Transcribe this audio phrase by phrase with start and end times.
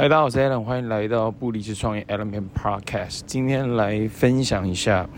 [0.00, 3.22] 嗨，大家好，我是 Alan，欢迎来到不离职创业 Element Podcast。
[3.26, 5.10] 今天来分享一下，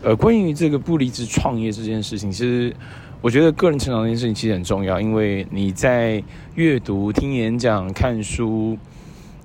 [0.00, 2.72] 呃，关于这个不离职创业这件事情，其实
[3.20, 6.22] 我觉得个人成长这件事情其实很重要，因为你在
[6.54, 8.78] 阅读、听演讲、看书，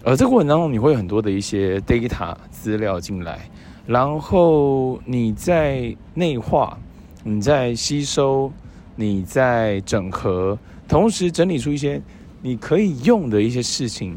[0.04, 3.50] 呃，这个过程当中你会有很多的一些 data 资料进来，
[3.88, 6.78] 然后你在内化、
[7.23, 8.54] 你在吸收、
[8.96, 10.55] 你在整合，
[10.88, 12.00] 同时整理出一些
[12.44, 14.16] 你可以用的一些事情。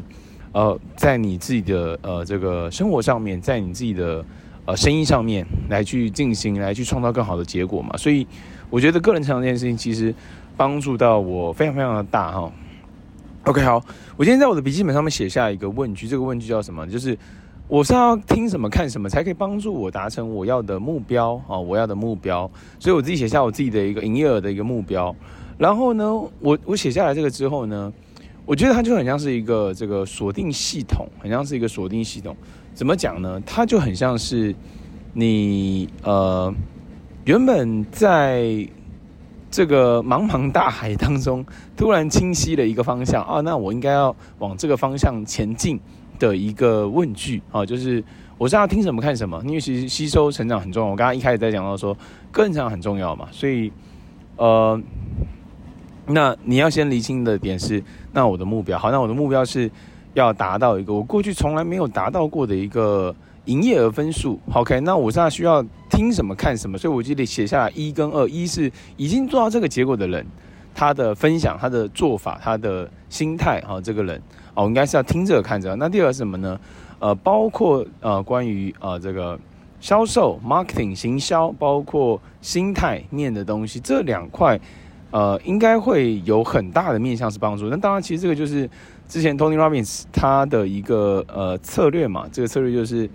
[0.53, 4.23] 呃，在你自己的呃这个生活上面，在你自己的
[4.65, 7.95] 呃生意上面来去进行，来去创造更好的结果嘛。
[7.97, 8.27] 所以
[8.69, 10.13] 我觉得个人成长这件事情，其实
[10.57, 12.51] 帮助到我非常非常的大哈。
[13.45, 13.83] OK，好，
[14.17, 16.85] 我今天在我的笔记本上面写下一个问句，这个问句叫什么？
[16.87, 17.17] 就是
[17.67, 21.57] 我是要听什么看什么，才可以帮助我达成我要的目标啊？
[21.57, 22.49] 我要的目标。
[22.77, 25.15] 所以我自己写下我自己的一个营业额的一个目标。
[25.57, 27.91] 然后呢，我我写下来这个之后呢，
[28.45, 32.35] 我觉得它就很像是一个这个锁定系统，很像是一个锁定系统。
[32.73, 33.41] 怎么讲呢？
[33.45, 34.53] 它就很像是
[35.13, 36.53] 你呃
[37.25, 38.67] 原本在
[39.49, 41.45] 这个茫茫大海当中
[41.77, 45.79] 突然清晰的一个方向啊，那我应该要往这个方向前进
[46.17, 48.03] 的一个问句啊，就是
[48.37, 50.89] 我知道听什么看什么，因为其实吸收成长很重要。
[50.89, 51.95] 我刚刚一开始在讲到说
[52.31, 53.71] 个人成长很重要嘛，所以
[54.37, 54.81] 呃。
[56.13, 59.69] 那你要先厘清的点是，那我的目标好，那我的目标是
[60.13, 64.39] 要达到一个我过去从来没有达到过的一个营业额分数。
[64.53, 68.27] OK，那我现在需要听什么看什么，所以我就得写下来一跟二。
[68.27, 70.25] 一是已经做到这个结果的人，
[70.73, 74.21] 他的分享、他的做法、他的心态，哈，这个人
[74.53, 75.75] 哦，应该是要听这个看着。
[75.75, 76.59] 那第二是什么呢？
[76.99, 79.39] 呃，包括呃关于呃这个
[79.79, 84.59] 销售、marketing、行销，包括心态面的东西，这两块。
[85.11, 87.67] 呃，应该会有很大的面向是帮助。
[87.69, 88.69] 那当然，其实这个就是
[89.09, 92.25] 之前 Tony Robbins 他的一个呃策略嘛。
[92.31, 93.09] 这个策略就是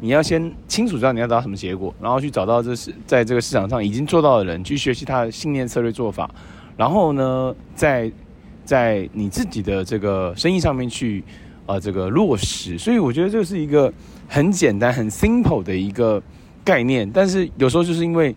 [0.00, 6.30] 你要先清楚知道你要达到什么结果，然后去找到这是在这个市场上已经做到的人，去学习他的信念、策略、做法，
[6.74, 8.10] 然后呢，在
[8.64, 11.22] 在你自己的这个生意上面去
[11.66, 12.78] 呃这个落实。
[12.78, 13.92] 所以我觉得这是一个
[14.26, 16.22] 很简单、很 simple 的一个
[16.64, 17.10] 概念。
[17.12, 18.34] 但是有时候就是因为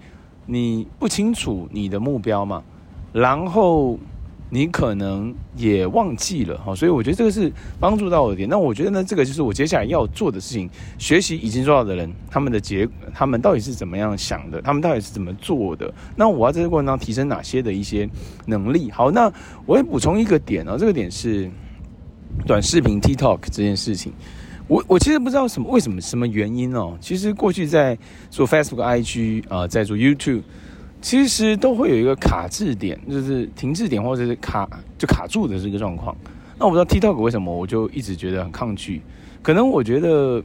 [0.47, 2.61] 你不清楚你的目标嘛。
[3.15, 3.97] 然后
[4.49, 7.49] 你可能也忘记了哈，所以我觉得这个是
[7.79, 8.49] 帮助到我的点。
[8.49, 15.93] 那我觉得呢，这个就是我接下来要做的事情，学习已经做到的人，他们的结，他们到底是怎么样想的，他们到底是怎么做的。
[16.13, 18.09] 那我要在这个过程当中提升哪些的一些
[18.45, 18.91] 能力？
[18.91, 19.31] 好，那
[19.65, 21.49] 我也补充一个点啊，这个点是
[22.45, 24.11] 短视频 TikTok 这件事情。
[24.67, 26.97] 我我其实不知道什么为什么什么原因哦。
[26.99, 27.97] 其实过去在
[28.29, 30.41] 做 Facebook、IG 啊，在做 YouTube。
[31.05, 34.67] 其实都会有一个卡滞点，就是停滞点，或者是卡
[34.97, 36.17] 就卡住的这个状况。
[36.57, 38.99] 那我不知道 TikTok 为什么，我就一直觉得很抗拒。
[39.43, 40.43] 可能我觉得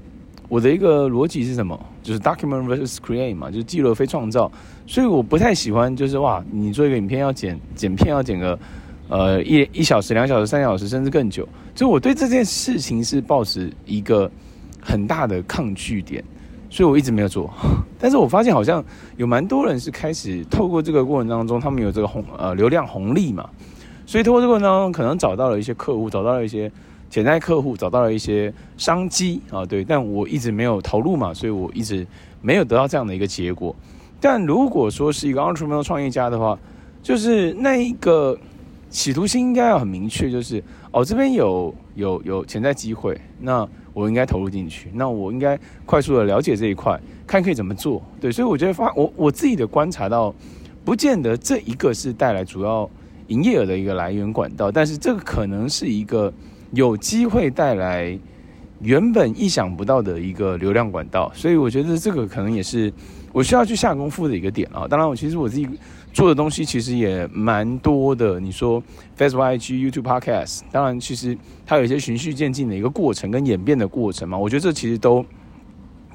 [0.50, 4.52] 我的一个逻辑是什么，就是 document versus create 嘛，就是记录非创造。
[4.86, 8.58] 所以我不太喜欢，就是哇，你做一个影片要剪剪片要剪个
[9.08, 11.48] 呃一一小时、两小时、三小时，甚至更久。
[11.74, 14.30] 就我对这件事情是抱持一个
[14.78, 16.22] 很大的抗拒点。
[16.72, 17.52] 所以我一直没有做，
[17.98, 18.82] 但是我发现好像
[19.16, 23.50] 有蛮多人是开始透过这个过程当中，他们有这个红呃流量红利嘛，
[24.06, 26.70] 所以透过这个过程当中，可能找到了一些客户，找到了一些
[27.10, 32.06] 潜在客户，找到了一些商机啊，对，但我一直没有投入嘛，所以我一直
[32.40, 33.74] 没有得到这样的一个结果。
[34.20, 36.56] 但如果说是一个 entrepreneur 创业家的话，
[37.02, 38.38] 就是那一个
[38.90, 43.68] 企图心应该要很明确，就是哦这边有有有潜在机会，那。
[43.92, 48.02] 我应该投入进去，那我应该快速的了解这一块，看可以怎么做。
[48.20, 50.34] 对，所以我觉得发我我自己的观察到，
[50.84, 52.88] 不见得这一个是带来主要
[53.28, 56.32] 营业额的一个来源管道，但是这个可能是一个
[56.72, 58.18] 有机会带来
[58.80, 61.30] 原本意想不到的一个流量管道。
[61.34, 62.92] 所以我觉得这个可能也是
[63.32, 64.86] 我需要去下功夫的一个点啊。
[64.88, 65.68] 当然，我其实我自己。
[66.12, 68.82] 做的东西其实也蛮多的，你说
[69.16, 75.24] Facebook、IG、YouTube、Podcast，当然其实它有一些循序渐进的一个过程跟演变的过程嘛，我觉得这其实都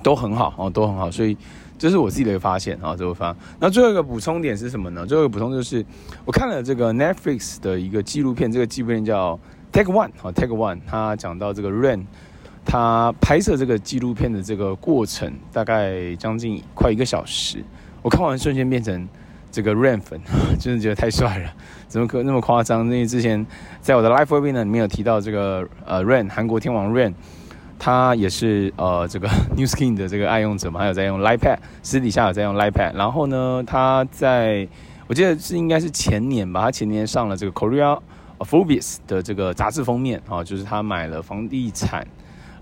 [0.04, 1.38] 都很好哦，都很好，所以
[1.78, 3.34] 这是我自己的一个发现啊，这个发。
[3.58, 5.06] 那最后一个补充点是什么呢？
[5.06, 5.86] 最后一个补充就是
[6.26, 9.40] 我看了这个 Netflix 的一个纪录片，这个纪录片叫
[9.72, 12.04] Take One 啊，Take One，他讲到这个 Rain，
[12.66, 17.64] 他拍摄这个纪录片的这个过程大概将近快一个小时，
[18.02, 19.08] 我看完瞬间变成。
[19.52, 20.20] 这个 Rain 粉
[20.60, 21.50] 真的觉得太帅了，
[21.88, 22.84] 怎么可那么夸张？
[22.84, 23.48] 因为之前
[23.80, 27.14] 在我的 Live Webinar 里面有提到这个呃 Rain 韩国天王 Rain，
[27.80, 32.96] 他也是呃这个 New Skin 的这个爱用者嘛，还有在用 iPad，私底下有在用 iPad。
[32.96, 34.68] 然后呢，他在
[35.08, 37.98] 我记得是应该是前年吧，他前年上了这个 Korea
[38.40, 42.06] Forbes 的这个杂志封面啊，就是他买了房地产，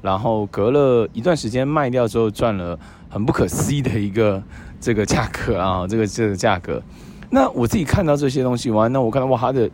[0.04, 2.78] 然后隔了一段时间卖掉之后赚了
[3.10, 4.44] 很不可思议的一个
[4.80, 6.80] 这个价格啊， 这个这个价格。
[7.32, 9.68] 那我自己看到这些东西完，那我看到哇，他的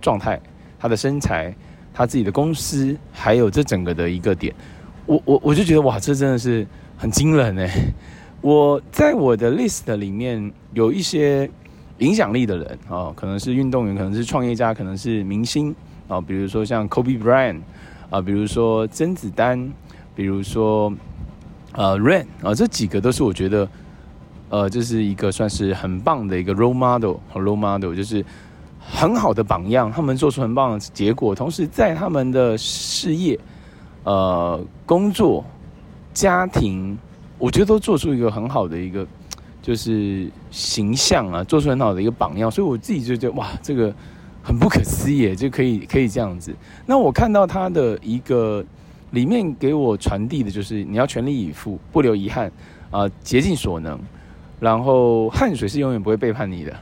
[0.00, 0.38] 状态、
[0.78, 1.54] 他的身材、
[1.94, 4.54] 他自己的公司，还有这整个的一个点，
[5.06, 6.66] 我我我就觉得哇，这真的是
[6.98, 7.70] 很惊人哎！
[8.42, 11.48] 我在我的 list 里面有一些。
[12.00, 15.70] 影响力的人啊、哦，可能是运动员，可能是创业家，可能是明星
[16.08, 17.62] 啊、哦，比如说像 Kobe Bryant
[18.10, 19.72] 啊，比如说甄子丹，
[20.14, 20.92] 比如说
[21.72, 23.68] 呃 Rain 啊，这几个都是我觉得
[24.48, 28.24] 呃，这是一个算是很棒的一个 role model 和 role model，就是
[28.78, 33.38] 很好的榜样，他们做出很棒的结果，同时在他们的事业、
[34.04, 35.44] 呃工作、
[36.14, 36.96] 家庭，
[37.38, 39.06] 我觉得都做出一个很好的一个。
[39.62, 43.92] 就是形象啊，做出很好的一个榜样，所以我自己就觉得哇，这个
[44.46, 46.54] 很不可思议，就可以可以这样子。
[46.86, 48.64] 那我看到他的一个
[49.10, 52.52] 里面给我传递的就是你要全力以赴，不留遗憾
[52.92, 53.98] 啊，竭尽所能，
[54.60, 56.72] 然后汗水是永远不会背叛你的，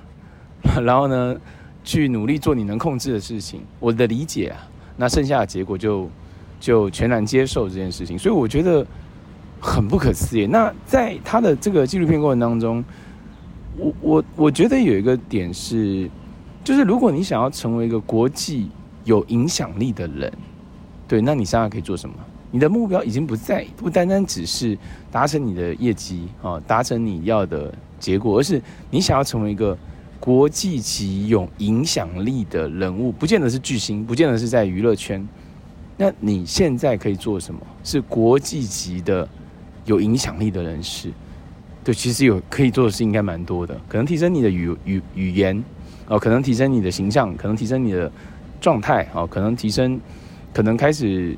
[0.83, 1.35] 然后呢，
[1.83, 3.63] 去努力做你能控制的事情。
[3.81, 4.69] 我的理解啊，
[4.99, 6.11] 那剩下的结果就
[6.61, 8.19] 就全然接受这件事情。
[8.19, 8.87] 所以我觉得。
[9.67, 10.45] 很不可思议。
[10.45, 12.85] 那在他的这个纪录片过程当中，
[13.79, 16.07] 我我我觉得有一个点是，
[16.65, 18.69] 就是如果你想要成为一个国际
[19.05, 20.33] 有影响力的人，
[21.07, 22.17] 对，那你现在可以做什么？
[22.51, 24.77] 你的目标已经不在不单单只是
[25.13, 29.77] 达成你的业绩啊，达成你要的结果，而是你想要成为一个
[30.19, 35.25] 国际级有影响力的人物，不见得是巨星，不见得是在娱乐圈。
[35.97, 37.61] 那你现在可以做什么？
[37.85, 39.29] 是国际级的。
[39.87, 41.13] 有影响力的人士，
[41.85, 45.63] 对，其实有可以做的事应该蛮多的，可能提升你的语语语言，
[46.09, 48.11] 哦，可能提升你的形象，可能提升你的
[48.61, 50.01] 状态，哦，可能提升，
[50.53, 51.37] 可能开始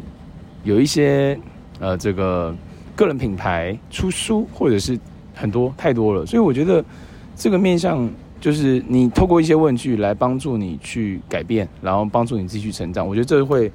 [0.63, 1.39] 有一些
[1.81, 2.55] 呃这个
[2.95, 4.99] 个人品牌出书，或者是
[5.35, 6.85] 很多太多了，所以我觉得
[7.35, 8.09] 这个面向
[8.41, 13.71] 就是你透过一些问句来帮助你去改变，然后帮助你继续成长，我觉得这会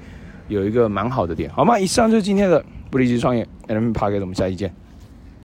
[0.48, 1.78] 有一个蛮好的点，好吗？
[1.78, 2.64] 以上就是今天的。
[2.92, 4.70] 不离职创业 M P Park，我们下期见。